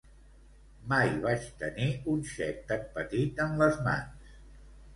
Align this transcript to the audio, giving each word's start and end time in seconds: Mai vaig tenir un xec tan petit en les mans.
Mai 0.93 1.11
vaig 1.25 1.45
tenir 1.59 1.91
un 2.15 2.25
xec 2.31 2.65
tan 2.73 2.89
petit 2.99 3.45
en 3.49 3.57
les 3.63 3.81
mans. 3.91 4.37